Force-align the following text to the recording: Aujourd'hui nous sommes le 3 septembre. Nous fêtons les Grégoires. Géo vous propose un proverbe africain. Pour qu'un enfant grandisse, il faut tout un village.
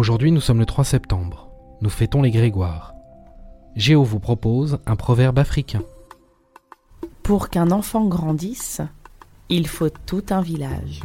Aujourd'hui 0.00 0.32
nous 0.32 0.40
sommes 0.40 0.60
le 0.60 0.64
3 0.64 0.84
septembre. 0.84 1.50
Nous 1.82 1.90
fêtons 1.90 2.22
les 2.22 2.30
Grégoires. 2.30 2.94
Géo 3.76 4.02
vous 4.02 4.18
propose 4.18 4.78
un 4.86 4.96
proverbe 4.96 5.38
africain. 5.38 5.82
Pour 7.22 7.50
qu'un 7.50 7.70
enfant 7.70 8.06
grandisse, 8.06 8.80
il 9.50 9.66
faut 9.66 9.90
tout 9.90 10.24
un 10.30 10.40
village. 10.40 11.02